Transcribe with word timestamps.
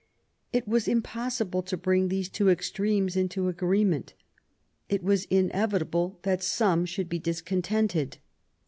It 0.51 0.67
was 0.67 0.87
impossible 0.87 1.61
to 1.61 1.77
bring 1.77 2.07
these 2.07 2.27
two 2.27 2.49
ex 2.49 2.71
tremes 2.71 3.15
into 3.15 3.47
agreement; 3.49 4.15
it 4.89 5.03
was 5.03 5.25
inevitable 5.25 6.17
that 6.23 6.41
some 6.41 6.85
should 6.87 7.07
be 7.07 7.19
discontented. 7.19 8.17